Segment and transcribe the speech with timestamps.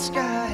[0.00, 0.48] sky.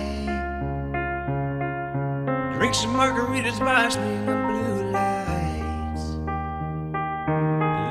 [2.58, 6.04] Drink some margaritas by swing of blue lights.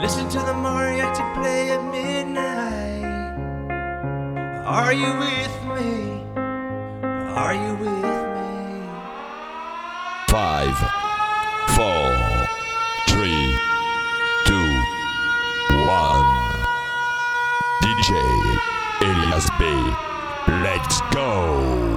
[0.04, 3.06] Listen to the mariachi play at midnight.
[4.66, 5.92] Are you with me?
[7.44, 8.90] Are you with me?
[10.28, 10.76] Five,
[11.78, 12.12] four,
[13.08, 13.48] three,
[14.46, 14.70] two,
[15.88, 16.28] one.
[17.82, 18.12] DJ
[19.02, 20.15] Elias B.
[20.48, 21.95] Let's go.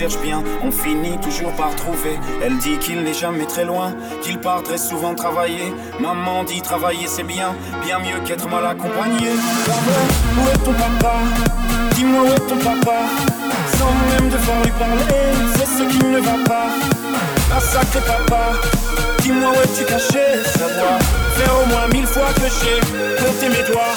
[0.00, 2.18] Cherche bien, on finit toujours par trouver.
[2.42, 5.74] Elle dit qu'il n'est jamais très loin, qu'il part très souvent travailler.
[6.00, 9.28] Maman dit travailler c'est bien, bien mieux qu'être mal accompagné.
[9.28, 11.16] où est ton papa
[11.96, 12.98] Dis-moi où est ton papa
[13.76, 15.22] Sans même devoir lui parler,
[15.56, 16.68] c'est ce qui ne va pas.
[17.54, 18.52] Un sacré papa,
[19.20, 20.24] dis-moi où es-tu caché
[20.56, 20.98] Ça doit
[21.36, 22.80] faire au moins mille fois que j'ai
[23.22, 23.96] compté mes doigts.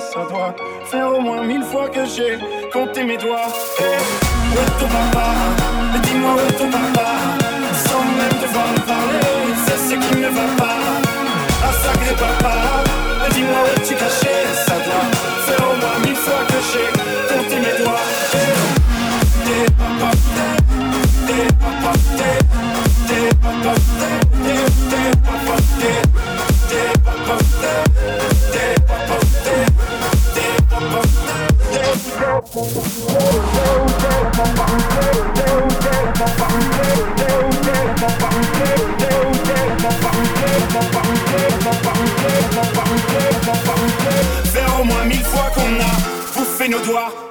[0.00, 2.38] ça doit faire au moins mille fois que j'ai
[2.72, 3.48] compté mes doigts.
[3.78, 3.98] Hey,
[4.52, 5.26] où est ton papa?
[6.02, 7.08] Dis-moi où est ton papa
[7.86, 10.80] Sans même devoir me parler, c'est ce qui ne va pas.
[11.66, 12.54] Un sacré papa,
[13.32, 14.34] dis-moi où es-tu caché
[14.66, 15.08] Ça doit
[15.46, 16.88] faire au moins mille fois que j'ai
[17.28, 18.06] compté mes doigts.
[18.34, 20.10] Hey, papa,
[21.60, 21.92] papa,
[23.42, 24.25] papa,
[32.56, 32.64] Faire
[44.80, 45.98] au moins mille fois qu'on a
[46.34, 47.25] bouffé nos doigts.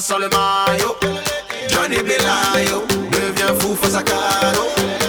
[0.00, 0.96] sans le maillot.
[1.68, 5.07] Johnny Belayo devient fou face à Caro.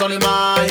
[0.00, 0.69] Sony Maya.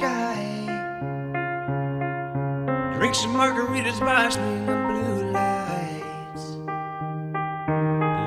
[0.00, 0.40] sky.
[2.96, 4.28] Drink some margaritas by
[4.66, 6.44] the blue lights.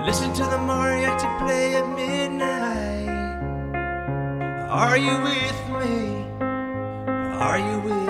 [0.07, 3.09] Listen to the mariachi play at midnight.
[4.69, 5.97] Are you with me?
[7.47, 8.02] Are you with me?